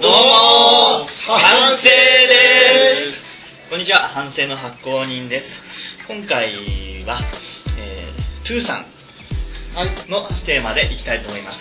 [0.00, 5.46] どうも反省ですこんにちは、反省の発行人です。
[6.08, 7.20] 今回は、
[7.76, 8.86] えー、トゥーさん
[9.76, 10.08] はい。
[10.08, 11.58] のテーマでいきたいと思います。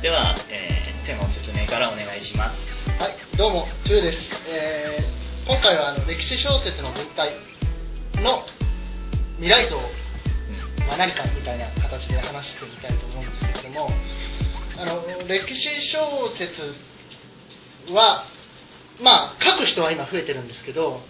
[0.00, 2.56] では、えー、テーマの説明からお願いします。
[2.98, 3.36] はい。
[3.36, 4.18] どうも、つゆです。
[4.48, 7.36] えー、今回はあの歴史小説の文体
[8.24, 8.40] の
[9.36, 13.90] 未来像は何かみたいな形で話してみたいと思うんですけれども、
[14.78, 16.95] あの、歴史小説
[17.94, 18.24] は、
[19.00, 21.00] まあ、書く人は今増えてるんですけど、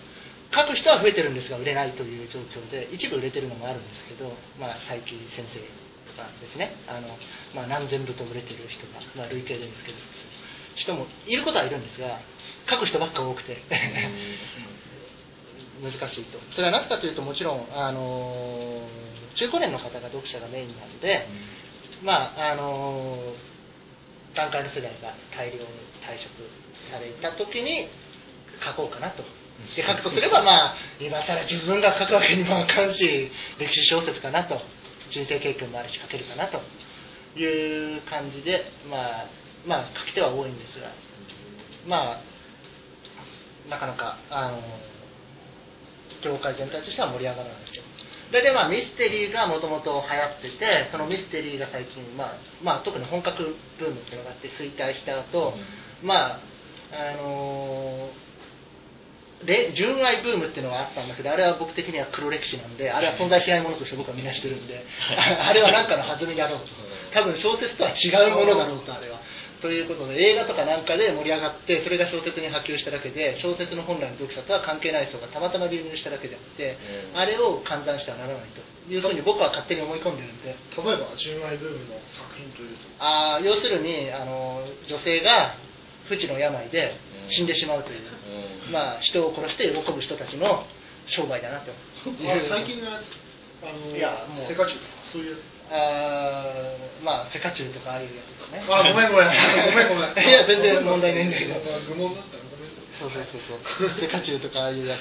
[0.54, 5.58] 書く人は増えてるんですが売れないという状況で一部売れてるのもあるんですけど、まあ、佐伯先生
[6.10, 6.76] とかですね。
[6.86, 7.08] あの、
[7.54, 9.98] まあ、何千部と売れてる人が、まあ、累計でですけど
[10.76, 12.20] 人もいることはいるんですが
[12.70, 13.62] 書く人ばっか多くて
[15.82, 16.38] 難しいと。
[16.54, 18.88] それはなぜかというともちろんあの
[19.36, 21.26] 中高年の方が読者がメインなので、
[22.02, 23.18] まああの
[24.36, 25.64] 段階の世代が大量に
[26.04, 26.46] 退職
[26.92, 27.88] された時に
[28.62, 29.24] 書こうかなと。
[29.74, 34.60] で書くとすればまあ今更自分が書くわけにもいかんし歴史小説かなと
[35.10, 36.60] 人生経験もあるし書けるかなと
[37.38, 39.26] いう感じでまあ
[39.66, 40.92] まあ書き手は多いんですが
[41.88, 44.60] まあなかなかあの
[46.22, 47.84] 業界全体としては盛り上がらないですよ
[48.32, 55.54] 大体まあミステリーがもともと流行っててそのミステリーが最近、まあまあ、特に本格ブームっていうのがあって衰退した後、
[56.02, 56.40] まあ
[56.92, 58.10] あの
[59.44, 66.66] で純愛ブームっていうのがあったんだけどあれは僕的には黒歴史なんであれは存在しないものとして僕はみなしてるんであれは何かの弾みだろうと。
[67.12, 69.20] 多分小説とは違うものだろうとあれは
[69.62, 76.76] ということで映画とかなんかで盛り上がってそれが小説に波及しただけで小説の本来の読者とは関係ない人がたまたま流入しただけであって、
[77.14, 78.60] あれを換算してはならないと。
[78.86, 80.54] いうふうに僕は勝手に思い込んでるんで。
[80.54, 82.86] 例えば純愛ブームの作品というと。
[83.00, 85.56] あー要するにあの女性が
[86.08, 86.94] 不治の病で
[87.30, 88.00] 死んでしまうという、
[88.70, 90.64] まあ、人を殺して喜ぶ人たちの
[91.06, 91.72] 商売だなと。
[92.48, 93.26] 最近のやつ。
[93.66, 94.46] あのいやもう。
[94.46, 98.62] セカチュウとかそういうやつあーまあセカチュウとかああいうやつですね。
[98.70, 99.28] あごめんごめん。
[99.28, 100.14] ごめんごめん。
[100.28, 101.54] いや全然問題ないんだけど。
[101.88, 102.46] 愚問だった
[102.96, 104.00] そうそうそうそう。
[104.00, 105.00] セカチュウとかああいうやつ。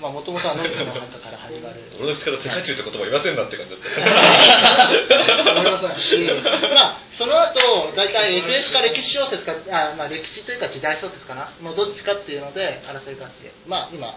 [0.00, 1.80] まあもともとはノルクの中から始まる。
[2.00, 5.54] 俺の口からセカチュウって言葉言わせんなって感じだった。
[5.54, 6.00] ごめんなさい。
[6.74, 14.16] まあ、その後、大体 SF か歴史小説か、あまあ、歴史というか時代小説かな、もうどっちかっていうので争いがあって、まあ今、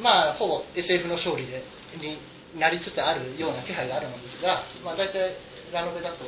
[0.00, 1.62] まあほぼ SF の勝利で
[2.00, 2.18] に
[2.56, 5.36] なりつつあるような気配があるのですが、まあ大体
[5.72, 6.24] ラノベだと、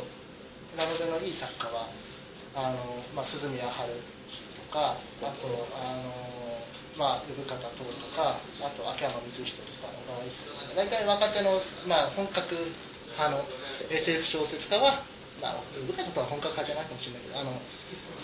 [0.77, 1.89] ラノベのいい作家は、
[2.55, 6.41] あの、まあ鈴宮春とか、あと、あの、
[7.01, 12.53] まあ、生方等とか、あと秋山光人とかのが多いですけど大体若手の、まあ、本格
[13.17, 13.47] 派の
[13.89, 15.05] SF 小説家は、
[15.41, 17.57] まあ、生方とは本格派じゃないかもしれないけど、あの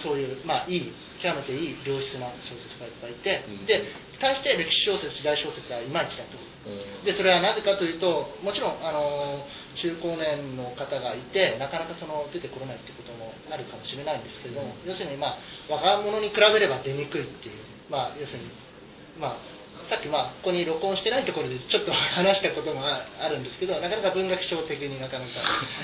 [0.04, 6.56] そういう、まあ、いい、極めていい良質な小説家がいっぱいいて、で、対して歴史小説、時代小説はいまいちだと。
[7.04, 9.46] でそれはなぜかというともちろんあの
[9.78, 15.38] 中高年の方がいてなかなかその出てこれないっていうこともあるかもしれないんですけども、要するに、まあ、
[15.70, 18.50] 若者に比べれば出にくいっていう、まあ、要するに、
[19.14, 19.55] まあ、
[19.88, 25.30] さっき、まあ、ここに録音してないところでちょっと話したこともああるんですけどなかなか文学賞的になかなか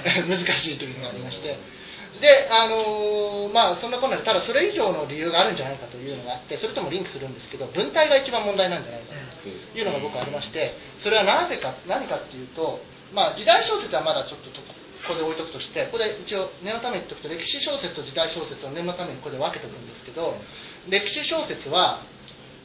[0.26, 1.82] 難しいというのがありまして。
[2.20, 12.80] であのーまあそんなこんなでただそれ以上の理由があるんじゃないかというのがあってそれともリンクするんですけど文体が一番問題なんじゃないかというのが僕ありましてそれはなぜか何かっていうと、
[13.14, 14.60] まあ、時代小説はまだちょっとと
[15.02, 20.38] ここで置いとくとしてここで一応念のために言っておくと歴史小説と時代小説を念のためにここで分けておくんですけど
[20.86, 22.06] 歴史小説は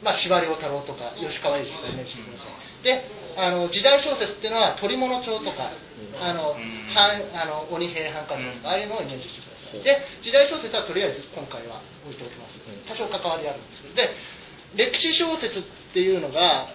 [0.02, 5.70] まあ、司馬遼太郎とか吉川英治とかイメージしてくださいであの時代小説っていうのは鳥物帳とか
[6.18, 6.58] あの、は
[7.34, 9.82] あの鬼平犯科帳とかああいうのをイメージしてください。
[9.82, 12.58] で時代小説はとりあえず今回は置いておきます。
[12.90, 13.94] 多少関わりあるんですけど。
[13.94, 14.10] で
[14.74, 15.62] 歴史小説っ
[15.94, 16.74] ていうのが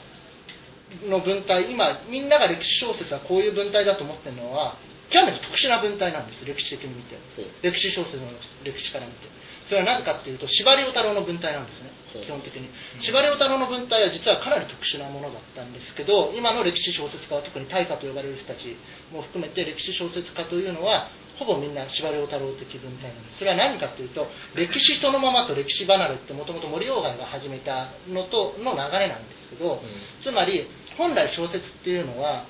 [1.03, 4.77] の文体今みんなが歴史小説はこういう文体だと思ってるのは
[5.11, 7.19] 極めて特殊な文体なんです歴史的に見て。
[7.61, 8.31] 歴史小説の
[8.63, 9.27] 歴史から見て
[9.73, 11.89] それは何かっていうと司馬遼太郎の文体なんですね。
[12.13, 12.69] 基本的に。
[13.01, 18.77] 司馬遼太郎の文体は実はかなり特殊なものだったんですけど今の歴史小説家は特に大家と呼ばれる人たち
[19.09, 21.09] も含めて歴史小説家というのは
[21.41, 23.41] ほぼみんな司馬遼太郎的文体なんです。
[23.41, 29.81] それは何かというと歴史そのままと歴史離れってもともと森鴎外が始めたのとの流れなんですけど、
[30.21, 30.69] つまり
[31.01, 32.45] 本来小説っていうのは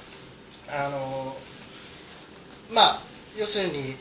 [0.67, 1.37] あの
[2.69, 3.03] まあ
[3.39, 3.95] 要するに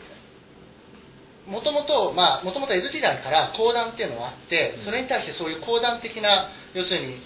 [1.46, 7.18] もともと、まあ、もともと江戸時代から講談っていうのがあって、それに対してそういう講談的な、要するに、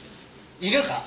[0.61, 1.05] 犬が、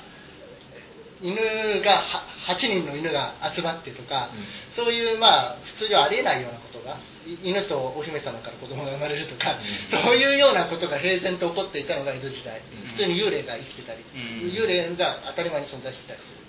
[1.20, 1.36] 犬
[1.84, 4.44] がは8人の犬が集まってとか、うん。
[4.76, 6.96] そういうまあ普通ではありえないようなことが
[7.28, 10.04] い犬とお姫様から子供が生まれるとか、うん。
[10.04, 12.96] そういうようなことが平然と起こっていたのが江戸時代、うん。
[12.96, 14.56] 普通に幽霊が生きてたり、うん。
[14.56, 16.40] 幽霊が当たり前に存在してたりする。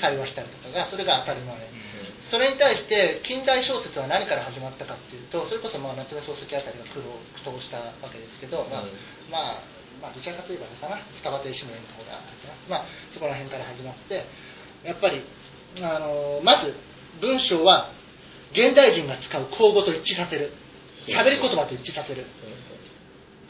[0.00, 1.91] 会話したりとかがそれが当たり前、うん
[2.32, 8.96] それに対して近代小説は何から始まったかっていうとそれこそまあ夏目漱石あたりが苦労苦闘したわけですけど、まあうん。
[9.28, 9.68] まあ
[10.00, 10.96] まあどちらかといえばあれかな。
[11.20, 12.24] 双葉亭志村の方が
[12.72, 14.24] まあそこら辺から始まって
[14.80, 15.20] やっぱり
[15.84, 16.72] あのまず
[17.20, 17.92] 文章は
[18.56, 20.56] 現代人が使う口語と一致させる。
[21.08, 22.24] 喋り言葉と一致させる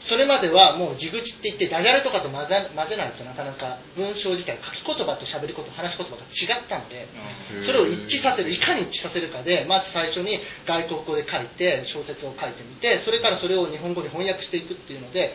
[0.09, 7.07] それまではもう地口って言ってダジャレとかと混ぜ混ぜないとなかなか文章自体書き言葉と喋り言葉話し言葉が違ったんで
[7.55, 7.65] うん。
[7.65, 15.31] それを一致させるいかに一致させるかでまず最初に外国語で書いて小説を書いてみてそれからそれを日本語に翻訳していくっていうので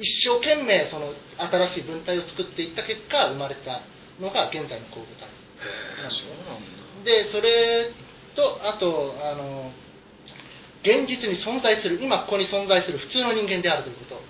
[0.00, 3.82] 一生懸命その新しい文体を作っていった結果生まれた
[4.18, 5.30] のが現在の口語体
[7.04, 7.92] でそれ
[8.34, 9.70] とあとあの
[10.82, 14.20] 現実に存在する今ここに存在する普通の人間であるということ。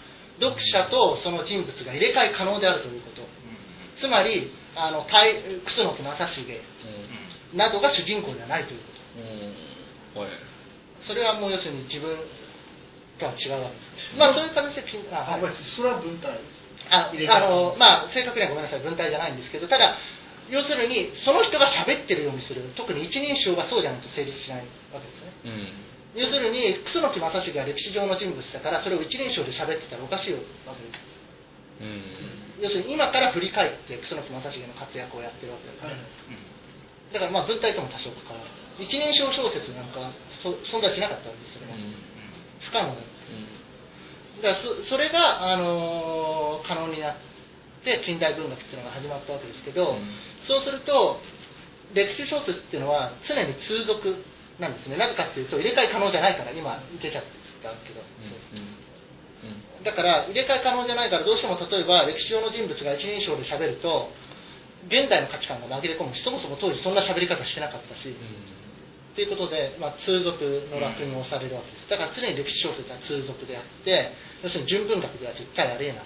[0.40, 3.22] 読者とその人物が入れ替え可能であるということ。
[4.00, 6.60] つまりあの対楠木正成
[7.54, 10.26] などが主人公ではないということ。
[11.06, 12.16] それはもう要するに自分
[13.18, 13.82] とは違うわけで
[14.12, 14.18] す。
[14.18, 15.42] まあそういう形でピンあ、はい。
[15.76, 16.40] それは文体。
[16.90, 18.80] あ入れ替えあのまあ正確にはごめんなさい。
[18.80, 19.96] 文体じゃないんですけどただ
[20.50, 22.72] 要するにその人が喋ってるようにする。
[22.76, 24.58] 特に一人称がそうじゃないと成立しない
[24.92, 25.32] わけですね。
[25.44, 30.40] うん要するに楠木正成が歴史上の人物だからそれを一人称で喋ってたらおかしいわ
[30.76, 31.12] けです
[31.80, 32.62] うん。
[32.62, 35.96] 要するに今から振り返って楠木正成の活躍をやってるわけです、はい
[37.12, 38.48] だからまあ文体とも多少関わる。
[38.80, 40.00] 一人称小説なんか
[40.42, 41.76] そ存在しなかったわけですそれも
[42.64, 43.04] 不可能だ。
[44.40, 47.16] だからそそれが、あのー可能になっ
[47.84, 50.16] て近代文学っていうのが始まったわけですけど、うん。
[50.48, 51.20] そうすると
[51.92, 54.16] 歴史小説っていうのは常に通俗
[54.62, 54.96] なんですね。
[54.96, 57.24] なぜかっていうと入れ替え可能じゃないから今出ちゃっ
[57.62, 58.00] たけど、
[59.82, 64.14] だから入れ替え可能じゃないからどうしても例えば歴史上の人物が一人称で喋ると
[64.86, 68.14] 現代の価値観が紛れ込むしそもそも当時そんな喋り方してなかったし、
[69.14, 71.90] ということで、まあ、通俗の楽に押されるわけです。
[71.90, 76.04] だから常に歴史小説は通俗であって要するに純文学では絶対ありえない。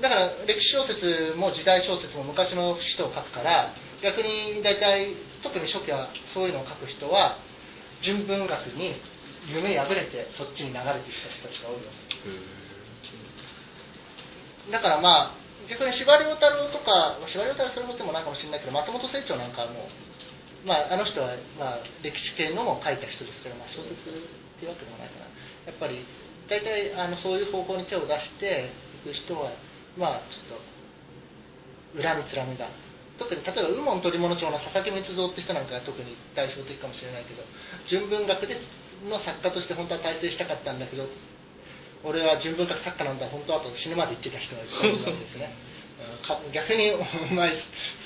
[0.00, 7.38] だから歴史小説も時代小説も昔の人を書くから逆に大体特に初期はそういうのを書く人は
[8.02, 8.98] 純文学に
[9.46, 11.90] 夢破れてそっちに流れてきた人たちが多いわ
[14.66, 24.02] けだからまあ逆に司馬遼太郎とか司馬遼太郎それほどでもないかもしれないけど松本清張なんかはもう、まあ、あの人は、まあ、歴史系のも書いた人ですけど、まあ、小説っ
[24.58, 25.30] ていうわけでもないかな
[25.66, 26.06] やっぱり
[26.50, 28.70] 大体あのそういう方向に手を出して
[29.06, 29.54] いく人は
[29.98, 30.62] まあちょっ
[31.98, 32.66] と恨みつらみが
[33.22, 37.42] 特に例えば「雲門鳥物帳」の佐々木光三って人なんかが特に代表的かもしれないけど
[37.88, 38.60] 純文学で
[39.08, 41.08] の作家として本当は大成したかったんだけど
[42.04, 45.54] 俺は純文学作家なんだ本当はと死ぬまで言ってた人がいるわけですね。
[46.52, 46.90] 逆に
[47.30, 47.54] お前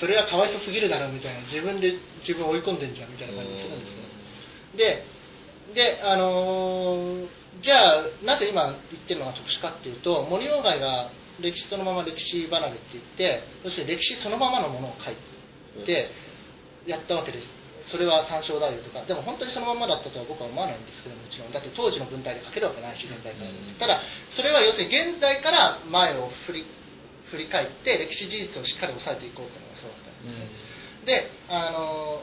[0.00, 4.02] それはかわいそすぎるだろみたいな自分で自分を追い込んでんじゃんみたいな感じがするんですね
[4.76, 5.04] で
[5.74, 7.26] であのー
[7.62, 11.10] じゃあなぜ今言ってるのが特殊かっていうと森鴎外が
[11.40, 15.16] 歴史そのまま歴史離れって言って要するに歴史そのままのものを書い
[15.84, 16.10] て
[16.86, 17.46] やったわけです。
[17.90, 21.52] それは三章太夫とかでも本当にそのままだったとは僕は思わないんですけどもちろん。
[21.52, 24.02] だって当時の文体で書けるわけないし現代からうんただ
[24.34, 26.66] それは要するに現代から前を振り
[27.30, 30.50] 振り返って歴史事実をしっかり押さえていこうというのがそうだったんですね。
[31.06, 32.22] であの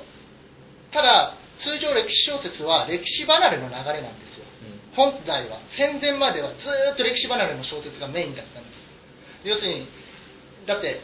[0.91, 4.45] ただ通常歴史小説は歴史離れの流れなんですよ。
[4.95, 5.59] 本来は。
[5.77, 8.72] 戦前まではずーっと歴史離れの小説がメインだったんです
[9.43, 9.87] 要するに
[10.65, 11.01] だって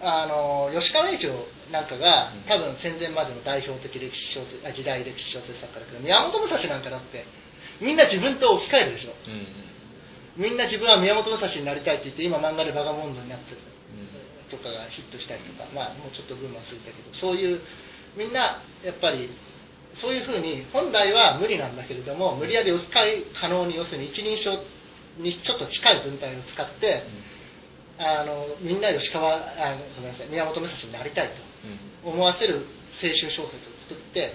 [0.00, 1.28] あの吉川英治
[1.72, 2.48] なんかがうん。
[2.48, 7.24] 多分戦前までの代表的歴史小説あ時代歴史小説作家だけど宮本武蔵なんかだって
[7.80, 9.12] みんな自分と置き換えるでしょ。
[10.36, 13.58] みんな自分は宮本武蔵になりたいって言って今漫画でバガモンドになってる。
[14.50, 17.14] とかがヒットしたりとか、まあ、もうちょっと群馬過ぎたけど。
[17.18, 17.60] そういう
[18.16, 19.30] みんなやっぱり
[20.00, 24.62] そういうふうに本来は無理なんだけれども無理やり置き換え可能に要するに一人称
[25.18, 27.02] にちょっと近い文体を使って、
[27.98, 32.66] あのみんな吉川あごめんなさい宮本武蔵になりたいと思わせる
[33.02, 33.48] 青春小説を
[33.88, 34.34] 作って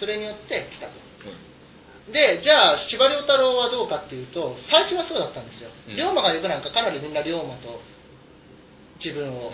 [0.00, 0.92] それによって来たと。
[2.12, 5.96] でじゃあ司馬遼太郎はどうかっていうと最初はそうだったんですよ、うん。
[5.96, 7.82] 龍馬が行くなんかかなりみんな龍馬と
[9.04, 9.52] 自分を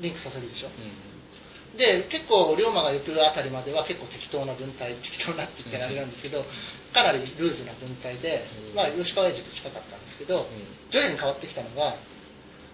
[0.00, 0.70] リンクさせるでしょ、
[1.78, 6.42] で結構龍馬が行くあたりまでは結構適当な文体適当なって言ったらあれなんですけど、
[6.92, 8.74] かなりルーズな文体で、うん。
[8.74, 10.50] まあ、吉川英治と近かったんですけど、
[10.90, 11.94] 徐々に変わってきたのが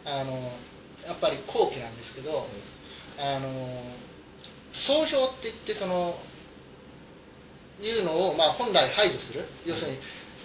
[0.07, 0.33] あの
[1.05, 2.47] やっぱり後期なんですけど、
[3.19, 3.83] あの
[4.87, 6.15] 総評って言ってその
[7.83, 9.45] いうのを、まあ、本来排除する。
[9.67, 9.99] 要するに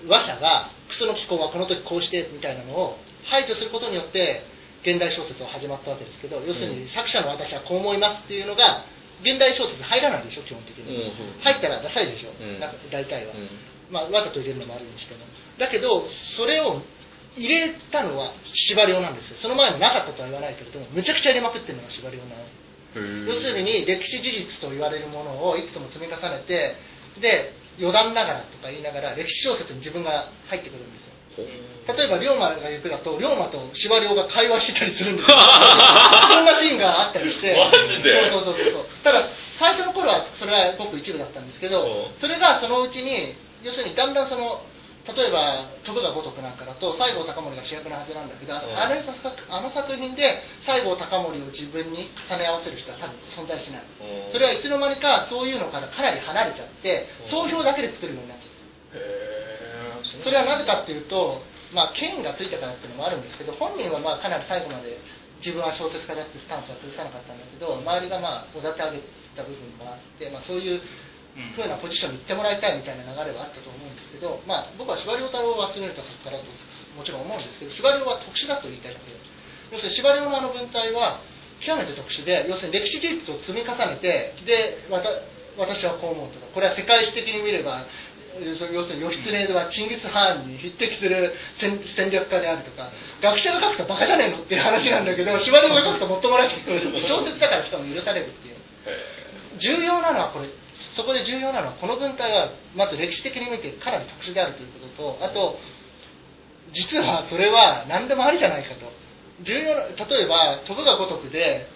[0.09, 2.97] 話者がクソの機構はこの時こうしてみたいなのを
[3.29, 4.43] 排除することによって
[4.81, 8.83] 現代小説は始まったわけですけど要するに作者の私はこう思いますっていうのが
[9.21, 12.59] 現代小説に入らないでしょ基本的に、うん入ったらダサいでしょ、うん。
[12.59, 13.49] なんか大体は、うん。
[13.93, 15.25] まあ、わざと入れるのもあるにしても
[15.57, 16.81] だけどそれを
[17.37, 19.37] 入れたのは司馬遼なんですよ。
[19.41, 22.43] その前もなかったとは言わないけれどもむちゃくちゃ入れまくってるのが司馬遼なの。
[23.25, 26.75] 要するに歴史事実と言われるものをいくつも積み重ねて
[27.21, 31.11] で余談ながらとか言いながら歴史小説に自分が入ってくるんですよ。
[31.95, 35.37] 例えば龍馬が行くだと龍馬と司馬遼が会話してたりするんですよ。
[35.39, 37.55] そんなシーンがあったりして。
[37.55, 38.29] マジで？
[38.29, 38.85] そうそうそうそう。
[39.05, 39.23] ただ
[39.57, 42.19] 最初の頃はそれはごく一部だったんですけどうん。
[42.19, 44.65] それがそのうちに要するにだんだんその
[45.01, 49.17] 例えば「徳が如く」なんかだと西郷隆盛が主役のはずなんだけど、んあれ作
[49.49, 53.81] あの作品で西郷隆盛を自分に重ね合わせる人は多分存在しない。
[53.81, 58.49] うんそれはいつの間にかそういうのからかなり離れちゃってうん総評だけで作るようになっちゃっ
[58.93, 58.99] た。
[58.99, 59.31] へ
[60.23, 61.41] それはなぜかっていうと、
[61.73, 64.97] まあ、権威がついたからっていうのもあるんですけど本人はまあかなり最後まで
[65.39, 69.01] 自分は小説家だってスタンスは崩さなかったんだけど周りがまあおだて上げ
[69.35, 70.81] た部分もあって、まあ、そういう
[71.55, 76.45] ふうなポジションに行ってもらいたいみたいな流れはあったと思うんですけど、まあ、僕は司馬遼太郎を忘れた作家だと
[76.97, 79.31] もちろん思うんですけど司馬遼は特殊だと言いたいだけです
[79.71, 81.23] 要するに司馬遼のあの文体は
[81.63, 84.83] 極めて特殊で要するに歴史事実を積み重ねてで
[85.57, 87.87] 私はこう思うとかこれは世界史的に見れば
[88.39, 92.89] 要するに義経はチンギス・ハーンに匹敵する戦戦略家であるとか
[93.21, 96.91] 学者が書くとバカじゃねえのっていう話なんだけど司馬遼が書くともっともらしく聞こえる。
[97.03, 98.55] 小説だからしかも許されるっていう。
[99.59, 100.47] 重要なのはこれ
[100.95, 105.57] そこで重要なのはこの文体はまず歴史的に見てかなり特殊であるということとあと
[106.73, 109.01] 実はそれは何でもありじゃないかと。
[109.43, 111.67] 重要な例えば徳が如くで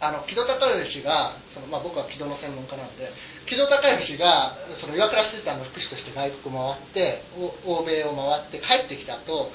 [0.00, 3.10] あの木戸孝允がその、まあ、僕は木戸の専門家なので
[3.50, 7.22] 木戸孝允がその岩倉水産の福祉として外国を回って
[7.66, 9.50] 欧米を回って帰ってきた後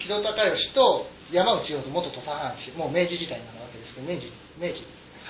[0.00, 4.80] 木戸孝允と山内陽子元土佐藩士もう明治時代なわけですけど明治明治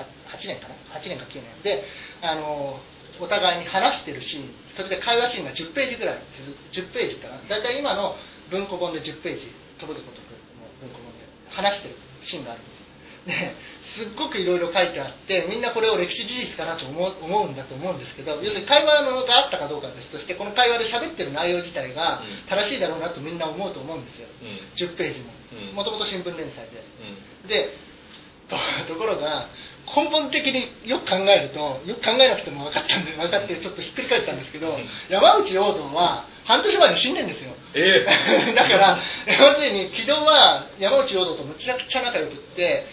[0.04, 1.62] 8年かな？8年か9年。
[1.62, 1.84] で
[2.22, 2.80] あの
[3.20, 4.50] お互いに話してるシーン。
[4.76, 6.18] それで会話シーンが10ページぐらい。
[6.72, 7.40] 10ページかな？
[7.48, 8.14] 大体今の
[8.50, 9.52] 文庫本で10ページ。
[9.80, 11.26] 飛ぶでことくの文庫本で。
[11.50, 12.78] 話してるシーンがあるんです。
[13.28, 13.54] で
[13.96, 22.48] すっごくいろいろ書いてあってみんなこれを歴史事実かなと思う思うんだと思うんですけど要するに会話のがあったかどうかは別としてこの会話で喋ってる内容自体がうん。
[22.48, 24.28] 正しいだろうなとみんな思うと思うんですよ。
[24.40, 24.94] うん。
[24.94, 25.32] 10ページも。
[25.70, 25.74] うん。
[25.74, 26.84] もともと新聞連載で。
[27.44, 27.48] うん。
[27.48, 27.76] で
[28.48, 28.56] と
[28.92, 29.48] ところが
[29.96, 37.52] 根本的によく考えるとよく考えなくても分かったんで分かってちょっとひっくり返ったんですけどうん山内陽道は半年前に死んでんですよ。
[37.74, 38.06] え
[38.48, 38.52] え。
[38.56, 42.86] だから要するに木戸は山内陽道とむちゃくちゃ仲良くって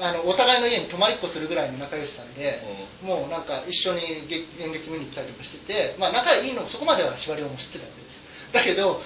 [0.00, 2.62] あのお互いの家に泊まりっこするぐらいの仲良しさんで、
[3.02, 8.52] もうなんか一緒に劇演劇見に行ったりとかしてて、まあ、仲いいのそこまでは司馬遼も知ってたわけです。
[8.52, 9.02] だけど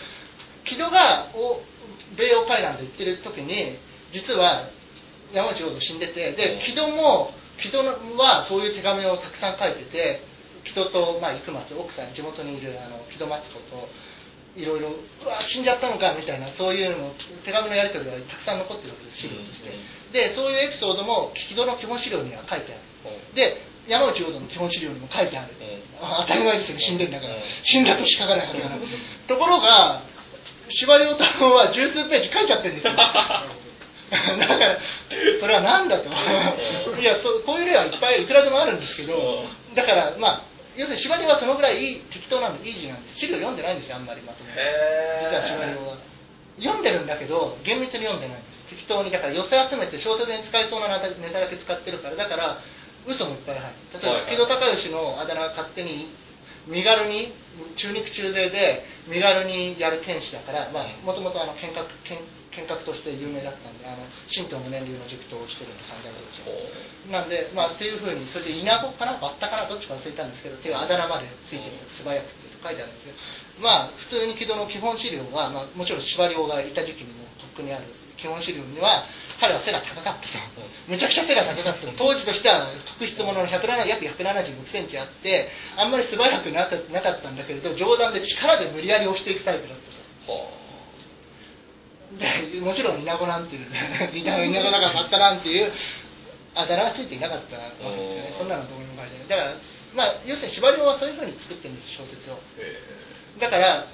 [0.64, 1.62] 木戸がお
[2.16, 3.78] 米欧会談で行ってる時に
[4.12, 4.68] 実は
[5.34, 10.22] 山内陽道死んでてで木戸も木戸はそういう手紙をたくさん書いてて
[10.64, 13.90] 木戸と、まあ、生松奥さん地元にいるあの木戸マツコと
[14.56, 17.10] いろいろうわ死んじゃったのかみたいなそういうの
[17.44, 19.74] 手紙のやり取りがたくさん残ってるわけです資料として、
[20.14, 23.34] でそういうエピソードも木戸の基本資料には書いてある。
[23.34, 25.52] で山内陽道の基本資料にも書いてある、
[26.00, 27.42] あ当たり前ですよね死んでんだから、うん。
[27.64, 28.80] 死んだとしかがないはずだから
[29.28, 30.02] ところが
[30.70, 32.94] 司馬遼太郎は十数ページ書いちゃってるんですよ
[34.10, 34.78] だから
[35.40, 36.08] それは何だと。
[36.08, 39.44] いやそうこういう例はいっぱいいくらでもあるんですけど
[39.74, 44.58] だからまあ要するに司馬遼はそのぐらいいい適当なんでイージーなんです資料読んでないんですよあんまりまとめて
[45.22, 45.96] 実は司馬遼は。
[46.58, 48.76] 読んでるんだけど厳密に読んでないんです。
[48.76, 52.58] 適当にだから寄せ集めて小説に使えそうなネタネタだけ使ってるからだから
[53.06, 54.00] 嘘もいっぱい入る。
[54.00, 56.08] 例えば木戸孝允のあだ名が勝手に
[56.66, 57.34] 身軽に
[57.76, 62.18] 中肉中背で身軽にやる剣士だからもともと剣客剣
[62.54, 66.24] 剣客として有名だったんであの神道無念流の塾としてるの三代目
[67.10, 73.18] なんで、まあ、っていうふうに、それで稲子かな、バッタかな、どっちか忘れたんですけど、っていうあだ名までついてる、素早くって書いてあるんですけど、
[73.60, 77.84] まあ、普通に木戸の基本資料は、まあ、もちろん司馬遼がいた時期にもとっくにある
[78.16, 79.04] 基本資料には、
[79.40, 80.64] 彼は背が高かったと。
[80.88, 81.92] めちゃくちゃ背が高かったと。
[81.98, 90.63] 当時としては、特筆物の107約176センチあって、あんまり素早くなかなかったんだけれど、冗談で力で無理やり押していくタイプだったと。
[92.18, 95.72] でもちろん稲子なんていうね稲子稲子だからバッタなんていう
[96.54, 98.34] あだ名がついていなかったわけですよね。
[98.38, 99.28] そんなのどうにも書いてない。
[99.28, 99.56] だから
[99.94, 102.38] まあ要するに司馬遼はそういうふうに作ってるんです小説を。
[103.40, 103.86] だから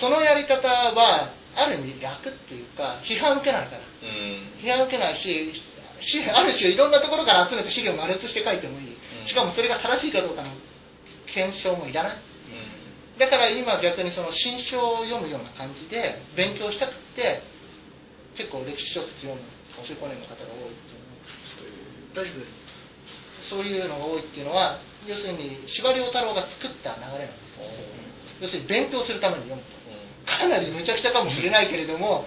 [0.00, 3.82] そのやり方はある意味楽っていうか批判受けないから。
[4.00, 5.52] 批判受けないし
[6.00, 9.28] しある種いろんなところから集めて資料を羅列して書いてもいい、うん。
[9.28, 10.50] しかもそれが正しいかどうかの
[11.32, 12.16] 検証もいらない。
[12.16, 13.18] うん。
[13.18, 17.44] だから今逆にその新書を読むような感じで勉強したくって
[18.36, 19.44] 結構歴史小説読む
[19.76, 21.04] 中高年の方が多いっていう
[22.16, 23.52] 大丈夫です。
[23.52, 27.68] そういうのが多いっていうのは要するに司馬遼太郎が作った流れなんですよ。
[28.40, 29.82] 要するに勉強するために読むと。
[30.24, 32.24] かなりむちゃくちゃかもしれないけれども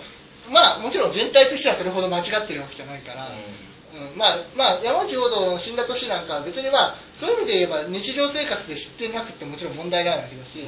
[0.52, 4.18] まあもちろん全体としてはそれほど間違ってるわけじゃないから、うん。
[4.18, 10.68] まあ、まあ、山内陽道の死んだ年なんかは別にまあそういう意味で言えば日常生活で知ってなくてもちろん問題ないわけだし、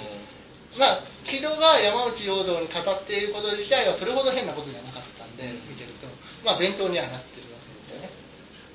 [0.78, 6.08] まあ木戸が山内陽道に語っていること自体はそれほど変なことじゃなかったんで、見てると
[6.46, 8.10] まあ勉強にはなってるわけですよね。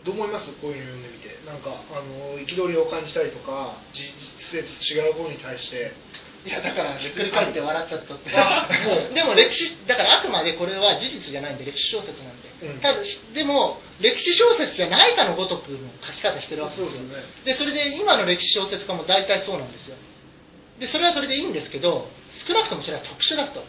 [0.05, 0.47] どう思います？
[0.61, 1.33] こういうの読んでみて。
[1.47, 5.95] なんかあの憤りを感じたりとか事実と違うことに対して。
[6.43, 8.31] いやだからひっくり返って笑っちゃったって。
[9.15, 12.81] でも歴史だからあくまでこれは事実じゃないんで歴史小説なんで、うん。
[12.81, 12.99] ただ
[13.33, 16.91] でも歴史小説じゃないかのごとくの書き方してるわけですよ。
[16.91, 17.25] そうですよね。
[17.45, 19.95] でそれで今の歴史小説家も大体そうなんですよ
[20.83, 22.11] でそれはそれでいいんですけど
[22.43, 23.63] 少なくともそれは特殊だと。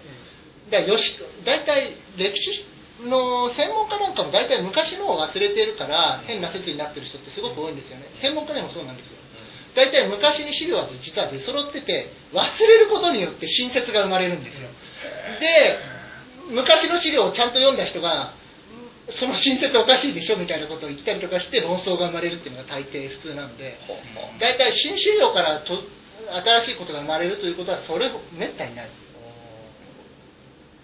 [0.71, 1.13] だよし
[1.45, 2.65] 大体歴史
[3.05, 8.09] の専門家なんかも大体昔のを忘れてるから変な説になってる人ってすごく多いんですよね。
[8.21, 9.13] 専門家でもそうなんですよ。
[9.75, 14.69] 大体昔に資料は実は出揃ってて忘れることによって新説が生まれるんですよ。
[15.39, 15.77] で
[16.49, 18.33] 昔の資料をちゃんと読んだ人が
[19.19, 23.77] その新説おかしいでしょみたいなことを言ったりとかして論争が生まれるっていうのが大抵普通なんで。
[24.39, 25.77] 大体新資料からと
[26.63, 28.89] 新しいことが生まれるということはそれめったにない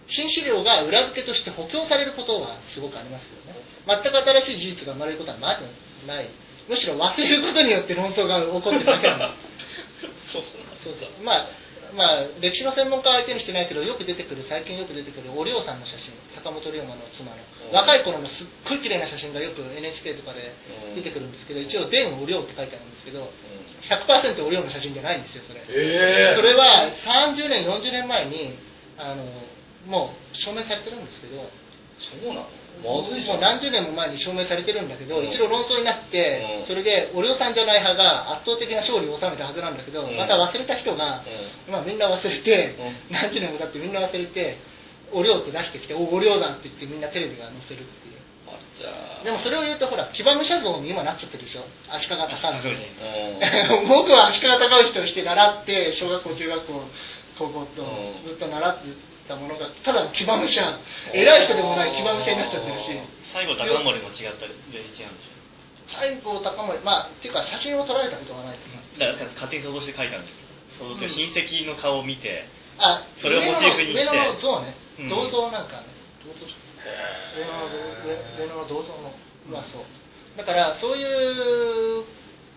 [0.08, 5.62] 新資料が裏付けとして補強されることはすごくありますよね全く新しい事実が生まれることはまず
[6.08, 6.30] ない
[6.68, 10.44] むしろ忘れることによって論争が起こってるだけなんですそう
[10.84, 11.48] そうそうまあ
[11.96, 17.38] まあ歴史の専門家は相手にしてないけどよく出てくる最近よく出てくるお涼さんの写真坂本龍馬の妻の
[17.70, 17.76] うん。
[17.76, 20.54] 若い頃のすっごい綺麗な写真がよく NHK とかで
[20.96, 23.32] 出てくるんですけど一応「伝お涼」って書いてあるんですけど
[23.90, 28.54] 100%お涼の写真じゃないんですよそれ、ええそれは30年40年前に
[28.98, 29.26] あの
[29.88, 31.50] もう証明されてるんですけど
[32.22, 32.48] そうなの？
[32.82, 35.26] もうん何十年も前に証明されてるんだけど、うん。
[35.30, 36.68] 一度論争になって、うん。
[36.68, 40.18] それでお涼さんじゃない派が圧倒的な勝利を収めたはずなんだけど、うん。
[40.18, 41.24] また忘れた人が、
[41.68, 42.76] うまあ、みんな忘れて、
[43.10, 43.16] うん。
[43.16, 44.58] 何十年も経ってみんな忘れて
[45.12, 48.20] お涼って出してきておお涼だって言ってみんなテレビが載せるっていう。
[49.26, 51.66] でもそれを言うとほら騎馬武者像に今なっちゃってるでしょ？
[51.92, 52.30] 足利尊
[52.62, 52.68] 氏。
[52.70, 53.88] うん。
[53.92, 56.82] 僕は足利尊氏として習って小学校中学校
[57.38, 58.28] 高校とうん。
[58.30, 58.88] ずっと習って
[59.30, 60.58] たものがただの騎馬武者
[61.14, 62.90] 偉い人でもない騎馬武者になっちゃってるし。
[63.30, 65.38] 最後高森も違ったり全然違うんでしょ？
[66.02, 68.82] 西郷隆盛まあっていうか写真を撮られたことがないと思う。
[68.98, 70.42] だから勝手に想像して書いたんですけ
[70.82, 72.50] ど想像して親戚の顔を見て
[72.82, 74.02] あそれをモチーフにして。
[74.02, 74.74] 上野の像ね。
[74.98, 75.10] うん。
[75.10, 75.94] 銅像なんかね。
[76.26, 76.58] 銅像上
[78.50, 79.14] 野の銅像の
[79.46, 79.86] まあそう。
[80.38, 81.06] だからそうい
[82.02, 82.06] う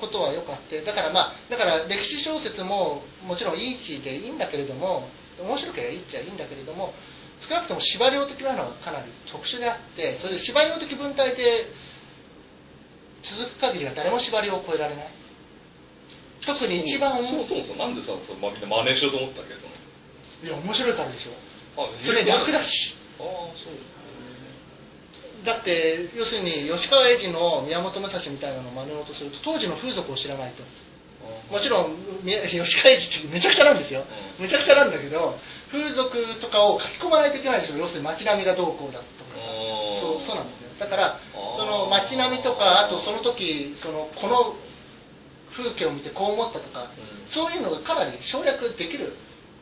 [0.00, 5.10] ことはよくあってだからまあだから歴史小説ももちろんいい地でいいんだけれども
[5.42, 6.94] 面白ければいいっちゃいいんだけれども
[7.48, 11.66] 少なくとも司馬遼的なのはかなり特殊であってそれで司馬遼的文体で
[13.22, 15.10] 続く限りは誰も司馬遼を超えられない。
[16.44, 19.62] 特に一番そうそうそうなんでさそうまあみんな真似しようと思ったけど。
[20.42, 21.32] いや面白いからでしょ。
[21.78, 22.94] あそれ楽だし。
[23.18, 23.78] ああそう。
[25.44, 30.62] だって要するに吉川英治の宮本武蔵みたいなのを真似ようとすると当時の風俗を知らないと
[31.52, 31.92] もちろん
[32.24, 35.36] み吉川英治ってめちゃくちゃなんですよ、うめちゃくちゃなんだけど
[35.68, 39.36] 風俗とかを書き込まないといけないでしょ要するに街並みがどうこうだとか。
[40.00, 40.72] そうそうなんですよ。
[40.80, 44.56] だからその街並みとかあとその時そのこの
[45.52, 47.32] 風景を見てこう思ったとか、うん。
[47.32, 49.16] そういうのがかなり省略できる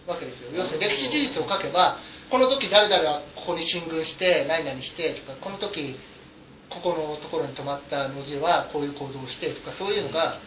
[0.07, 0.51] わけですよ。
[0.55, 1.99] 要するに歴史事実を書けば
[2.31, 5.99] この時誰々はここに進軍して何々してとかこの時
[6.71, 10.39] ここのところに泊まった野次はこういう行動をしてとかそういうのが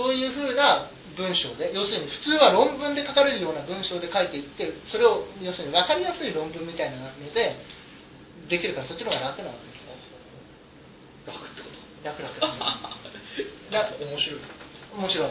[0.00, 7.56] そういうふうな文章で要するに普通は論文で書かれるような文章で書いていってそれを要するに分かりやすい論文みたいなので
[8.48, 9.84] できるからそっちの方が楽なわけです
[11.28, 12.08] 楽ってこと？
[12.08, 12.32] 楽々
[13.70, 14.40] だ 面白い。
[14.96, 15.28] 面白い。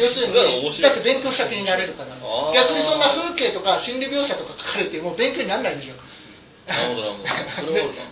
[0.00, 0.34] 要するに
[0.82, 2.16] だって勉強した気になれるから。
[2.54, 5.94] 逆にそんな風景とか心理描写とか書かれてもう勉強にならないでしょ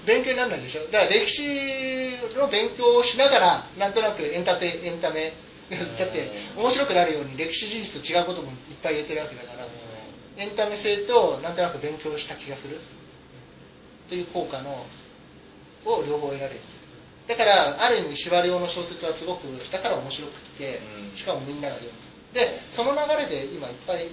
[0.07, 1.43] 勉強にならないでしょだから歴史
[2.39, 5.33] の勉強をしながらなんとなくエンタテエンタメ
[5.99, 9.67] だって面白くなるように歴史事実と違うこともいっぱい言えてるわけだから
[10.37, 12.81] エンタメ性となんとなく勉強した気がする。
[14.09, 14.85] という効果の
[15.87, 16.61] を両方得られる。
[17.27, 20.81] だからある意味司馬遼の小説はすごくだから面白くって
[21.13, 21.17] うん。
[21.17, 21.99] しかもみんなが読む。
[22.35, 24.09] でその流れで今いっぱい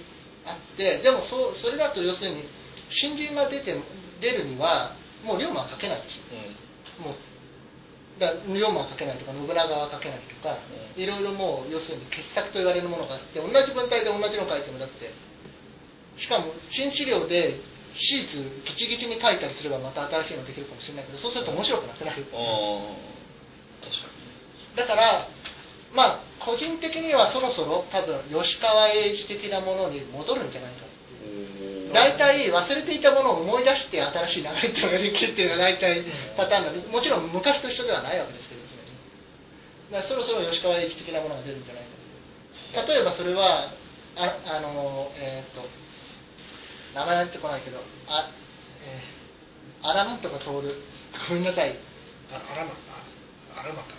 [0.46, 2.44] あってでもそそれだと要するに
[2.90, 3.76] 新人が出て
[4.20, 7.02] 出るにはもう龍馬は書けないでしょ。
[7.02, 7.14] もう
[8.20, 10.58] だから龍馬は書けないとか信長は書けないとか、
[10.96, 15.08] いろいろもう要するに傑作と言われるものがあって同じ文体で同じの書いてもだって
[16.20, 17.56] しかも新資料で
[17.96, 22.24] 史実ギチギチに書いたりすればまた新しいのできるかもしれないけどそうすると面白くなくなる。
[24.76, 25.28] だから
[25.92, 30.91] まあ個人的にはそろそろ多分吉川英治的なものに戻るんじゃないかに
[31.92, 36.04] 大体忘れていたものを思い出して新しい流れっていうのができるっていうのが大体
[36.36, 38.60] パターンなんでもちろん昔と一緒ではないわけですけど。
[38.62, 38.92] 常に
[39.92, 43.68] だからそろそろ吉川英治的なものが出るんじゃないか例えばそれは
[44.16, 45.64] ああのえっ、と
[46.94, 47.78] 名前出てこないけど
[48.08, 48.28] あ、
[48.84, 50.80] えー、アラなんとか通る
[51.28, 51.76] ごめんなさい。
[52.32, 53.92] ああらまああらまか。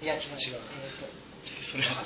[0.00, 0.20] いや違う。
[0.20, 0.60] 違う。
[0.80, 1.24] えーと。
[1.70, 2.04] それは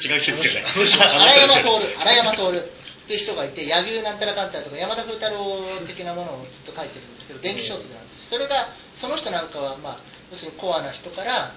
[0.00, 2.77] 違う人ですよね荒山徹荒山徹
[3.08, 8.28] っていう人がいて柳生なんたらかんたらとか山田風太郎的なものをずっと書いてるんですけど電気小説なんです。
[8.28, 8.68] それが
[9.00, 11.56] その人なんかは、まあ、要するにコアな人から、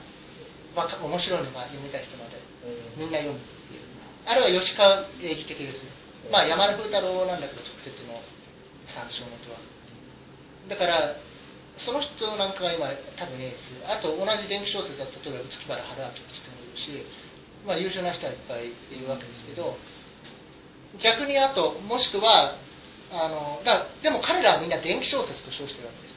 [0.72, 2.40] まあ、面白いのが読みたい人まで
[2.96, 3.84] みんな読むっていう。
[4.24, 5.92] あれは吉川英治的ですね。
[6.32, 8.24] まあ山田風太郎なんだけど直接の
[8.96, 9.60] 参照元は。
[10.72, 11.20] だから
[11.84, 12.88] その人なんかが今
[13.20, 13.76] 多分エース。
[13.92, 17.04] あと同じ電気小説だと例えば月原春明って人もいるし、
[17.68, 19.76] まあ、優秀な人はいっぱいいるわけですけど
[21.00, 22.58] 逆にあともしくは
[23.12, 26.12] あのだでも彼らはみんな電気小説と称してるわけです。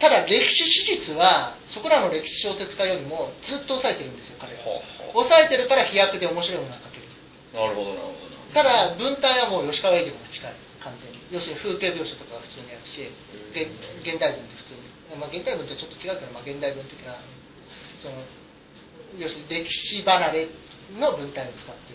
[0.00, 4.64] ただ歴史史実はそこらの歴史小説家よりもずっと抑えてるんですよ彼ら。
[4.64, 4.80] は
[5.12, 7.06] 抑えてるから飛躍で面白いものが書ける
[7.52, 8.30] なるほどなるほど。
[8.54, 13.12] ただ文体はもう吉川英治の方が近い完全に要するに風景描写とかは普通にあるし
[13.52, 13.68] 現
[14.02, 17.20] 現代文って普通に、まあ、現代文とちょっと違うけど、まあ、現代文的な
[18.02, 18.24] その
[19.20, 20.48] 要するに歴史離れ
[20.96, 21.89] の文体を使って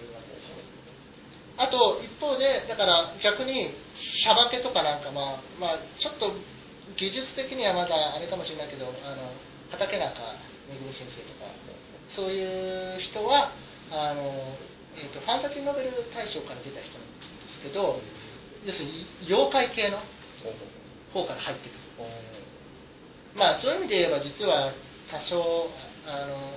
[1.58, 6.36] あと一方でだから逆にシャバケとかなんかまあまあちょっと
[7.00, 9.32] 技術的にはまだあれかもしれないけどあの
[9.72, 10.13] 畠中
[10.68, 11.52] めぐみ先生とか
[12.15, 13.52] そういう人は
[13.91, 14.56] あの、
[14.96, 17.24] えー、とファンタジーノベル大賞から出た人なんで
[17.56, 18.00] すけど
[18.63, 20.00] 要するに妖怪系の
[21.13, 21.86] 方から入ってくる。
[23.36, 24.72] まあそういう意味で言えば実は
[25.12, 25.70] 多少
[26.08, 26.56] あの、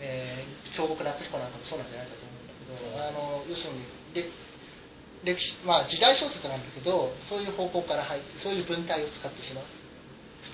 [0.00, 9.64] えー、京極夏彦なんかもそうなんじゃないかと思うんだけど、あの要するにで歴史まあ時代小説なんだけどそういう方向から入ってそういう文体を使ってしまう。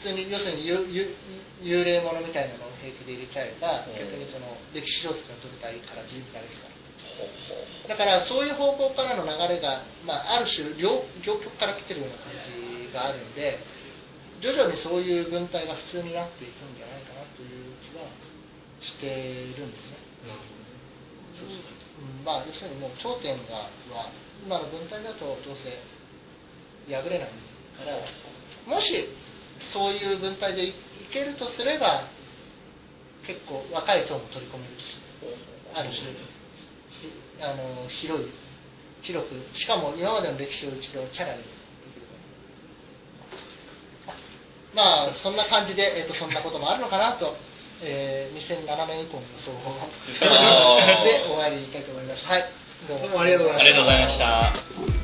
[0.03, 0.67] 普通に要するに
[1.63, 6.77] 幽霊ものみたいなのを平気で入れちゃえば、逆にその歴史小説の舞台から自由になれるから。
[7.89, 13.57] だからそういう方向からの流れが、まあ、ある種両両極から来てるような感じがあるんで
[14.43, 18.05] 徐々にそういう文体が普通になっていくんじゃないかなという気は
[18.85, 19.97] しているんですね。
[20.51, 20.56] うん
[22.27, 24.11] まあ、要するにもう頂点がは
[24.43, 25.79] 今の文体だとどうせ
[26.91, 27.31] 破れない
[27.79, 28.03] から
[28.67, 28.91] もし
[29.73, 30.75] そういう文体でい
[31.13, 32.11] けるとすれば
[33.23, 34.99] 結構若い層も取り込めるし
[35.71, 38.27] ある種あの広い
[39.03, 41.49] 広くしかも今までの歴史を一度チャラにで
[41.95, 42.07] きる。
[44.75, 47.37] まあそんな感じで、えー、とそんなこともあるのかなと、
[47.83, 48.37] えー
[48.67, 49.77] 2007年以降の予想を
[50.23, 51.05] あー。
[51.05, 52.25] で終わりたいと思います。
[52.27, 52.45] はい。
[52.89, 53.21] どうどうも。
[53.21, 54.96] ありがとうございましたありがとうございました